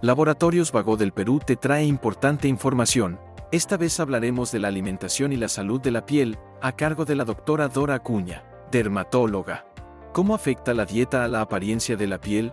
Laboratorios 0.00 0.70
Vago 0.70 0.96
del 0.96 1.10
Perú 1.10 1.40
te 1.44 1.56
trae 1.56 1.84
importante 1.84 2.46
información. 2.46 3.18
Esta 3.50 3.76
vez 3.76 3.98
hablaremos 3.98 4.52
de 4.52 4.60
la 4.60 4.68
alimentación 4.68 5.32
y 5.32 5.36
la 5.36 5.48
salud 5.48 5.80
de 5.80 5.90
la 5.90 6.06
piel, 6.06 6.38
a 6.62 6.70
cargo 6.70 7.04
de 7.04 7.16
la 7.16 7.24
doctora 7.24 7.66
Dora 7.66 7.94
Acuña, 7.94 8.44
dermatóloga. 8.70 9.64
¿Cómo 10.12 10.36
afecta 10.36 10.72
la 10.72 10.84
dieta 10.84 11.24
a 11.24 11.28
la 11.28 11.40
apariencia 11.40 11.96
de 11.96 12.06
la 12.06 12.20
piel? 12.20 12.52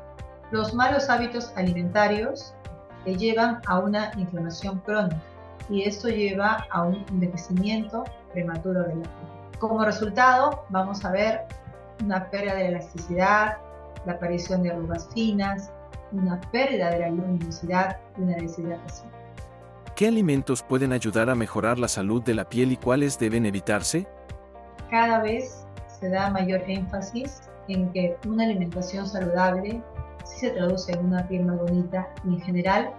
Los 0.50 0.74
malos 0.74 1.08
hábitos 1.08 1.54
alimentarios 1.56 2.56
llevan 3.06 3.62
a 3.68 3.78
una 3.78 4.12
inflamación 4.18 4.80
crónica 4.80 5.22
y 5.70 5.84
esto 5.84 6.10
lleva 6.10 6.66
a 6.72 6.82
un 6.82 7.06
envejecimiento 7.10 8.06
prematuro 8.34 8.82
de 8.82 8.96
la 8.96 9.04
piel. 9.04 9.60
Como 9.60 9.86
resultado, 9.86 10.66
vamos 10.70 11.06
a 11.06 11.12
ver 11.12 11.42
una 12.04 12.28
pérdida 12.32 12.56
de 12.56 12.70
elasticidad, 12.70 13.58
la 14.08 14.14
aparición 14.14 14.64
de 14.64 14.72
arrugas 14.72 15.08
finas, 15.14 15.70
una 16.12 16.40
pérdida 16.52 16.92
de 16.92 17.00
la 17.00 17.10
luminosidad 17.10 17.98
y 18.18 18.22
una 18.22 18.36
deshidratación. 18.38 19.10
¿Qué 19.96 20.08
alimentos 20.08 20.62
pueden 20.62 20.92
ayudar 20.92 21.30
a 21.30 21.36
mejorar 21.36 21.80
la 21.80 21.88
salud 21.88 22.22
de 22.22 22.34
la 22.34 22.50
piel 22.50 22.72
y 22.74 22.78
cuáles 22.78 23.18
deben 23.18 23.46
evitarse? 23.46 24.06
Cada 24.90 25.20
vez 25.22 25.66
se 26.00 26.10
da 26.10 26.30
mayor 26.30 26.62
énfasis 26.68 27.44
en 27.70 27.92
que 27.94 28.18
una 28.28 28.44
alimentación 28.44 29.08
saludable 29.08 29.82
sí 30.26 30.40
se 30.40 30.50
traduce 30.52 30.92
en 30.92 31.06
una 31.06 31.28
piel 31.28 31.46
más 31.46 31.58
bonita 31.60 32.08
y 32.26 32.34
en 32.34 32.42
general 32.42 32.92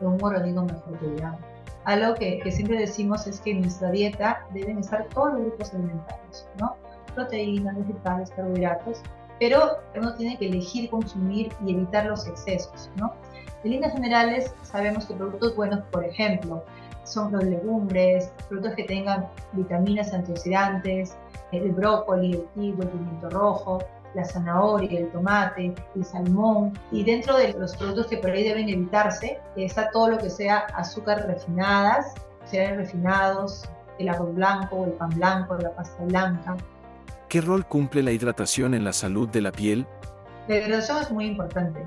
en 0.00 0.08
un 0.08 0.24
organismo 0.24 0.64
mejor 0.64 0.98
cuidado. 0.98 1.38
Algo 1.84 2.14
que, 2.14 2.40
que, 2.40 2.50
siempre 2.50 2.78
decimos 2.78 3.26
es 3.26 3.40
que 3.40 3.52
en 3.52 3.62
nuestra 3.62 3.90
dieta 3.90 4.44
deben 4.52 4.78
estar 4.78 5.06
todos 5.14 5.34
los 5.34 5.42
grupos 5.42 5.72
alimentarios, 5.72 6.48
¿no? 6.58 6.76
Proteínas, 7.14 7.78
vegetales, 7.78 8.30
carbohidratos, 8.30 9.02
pero 9.40 9.78
uno 9.96 10.14
tiene 10.14 10.38
que 10.38 10.46
elegir 10.46 10.88
consumir 10.90 11.52
y 11.66 11.72
evitar 11.72 12.06
los 12.06 12.26
excesos, 12.28 12.90
¿no? 12.96 13.12
En 13.64 13.72
líneas 13.72 13.92
generales, 13.92 14.54
sabemos 14.62 15.06
que 15.06 15.14
productos 15.14 15.56
buenos, 15.56 15.80
por 15.90 16.04
ejemplo, 16.04 16.62
son 17.04 17.32
los 17.32 17.42
legumbres, 17.42 18.32
productos 18.48 18.74
que 18.74 18.84
tengan 18.84 19.26
vitaminas 19.52 20.12
antioxidantes, 20.12 21.16
el 21.52 21.72
brócoli, 21.72 22.32
el 22.32 22.74
el 22.80 22.88
pimiento 22.88 23.30
rojo, 23.30 23.82
la 24.14 24.24
zanahoria, 24.24 25.00
el 25.00 25.10
tomate, 25.10 25.74
el 25.94 26.04
salmón. 26.04 26.78
Y 26.92 27.04
dentro 27.04 27.36
de 27.36 27.52
los 27.54 27.76
productos 27.76 28.06
que 28.08 28.18
por 28.18 28.30
ahí 28.30 28.44
deben 28.44 28.68
evitarse 28.68 29.40
está 29.56 29.90
todo 29.90 30.10
lo 30.10 30.18
que 30.18 30.30
sea 30.30 30.66
azúcar 30.74 31.26
refinadas, 31.26 32.14
cereales 32.44 32.78
refinados, 32.78 33.68
el 33.98 34.08
arroz 34.08 34.34
blanco, 34.34 34.84
el 34.84 34.92
pan 34.92 35.10
blanco, 35.10 35.56
la 35.56 35.74
pasta 35.74 36.02
blanca, 36.04 36.56
¿Qué 37.30 37.40
rol 37.40 37.64
cumple 37.64 38.02
la 38.02 38.10
hidratación 38.10 38.74
en 38.74 38.82
la 38.82 38.92
salud 38.92 39.28
de 39.28 39.40
la 39.40 39.52
piel? 39.52 39.86
La 40.48 40.56
hidratación 40.56 41.00
es 41.00 41.12
muy 41.12 41.26
importante. 41.26 41.86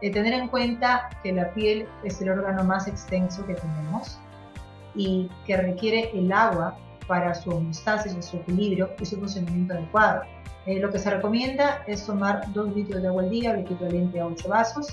De 0.00 0.10
tener 0.10 0.32
en 0.34 0.46
cuenta 0.46 1.10
que 1.24 1.32
la 1.32 1.52
piel 1.52 1.88
es 2.04 2.22
el 2.22 2.28
órgano 2.28 2.62
más 2.62 2.86
extenso 2.86 3.44
que 3.44 3.54
tenemos 3.54 4.20
y 4.94 5.28
que 5.46 5.56
requiere 5.56 6.16
el 6.16 6.30
agua 6.30 6.78
para 7.08 7.34
su 7.34 7.50
homeostasis, 7.50 8.24
su 8.24 8.36
equilibrio 8.36 8.88
y 9.00 9.04
su 9.04 9.18
funcionamiento 9.18 9.74
adecuado. 9.74 10.22
Eh, 10.66 10.78
lo 10.78 10.92
que 10.92 11.00
se 11.00 11.10
recomienda 11.10 11.82
es 11.88 12.06
tomar 12.06 12.52
2 12.52 12.76
litros 12.76 13.02
de 13.02 13.08
agua 13.08 13.24
al 13.24 13.30
día, 13.30 13.50
el 13.50 13.62
equivalente 13.62 14.20
a 14.20 14.26
8 14.26 14.48
vasos, 14.48 14.90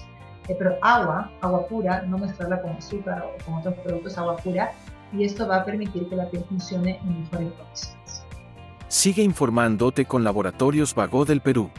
eh, 0.48 0.56
pero 0.58 0.80
agua, 0.82 1.32
agua 1.42 1.68
pura, 1.68 2.02
no 2.08 2.18
mezclarla 2.18 2.60
con 2.64 2.72
azúcar 2.72 3.24
o 3.24 3.46
con 3.46 3.54
otros 3.54 3.76
productos, 3.76 4.18
agua 4.18 4.36
pura, 4.38 4.72
y 5.14 5.26
esto 5.26 5.48
va 5.48 5.58
a 5.58 5.64
permitir 5.64 6.10
que 6.10 6.16
la 6.16 6.28
piel 6.28 6.44
funcione 6.46 6.98
en 7.04 7.22
mejores 7.22 7.54
condiciones. 7.54 8.21
Sigue 8.92 9.24
informándote 9.24 10.04
con 10.04 10.26
Laboratorios 10.26 10.94
Vago 10.96 11.24
del 11.24 11.40
Perú. 11.40 11.70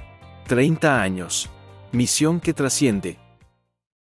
30 0.49 1.03
años. 1.03 1.51
Misión 1.93 2.41
que 2.41 2.55
trasciende. 2.55 3.19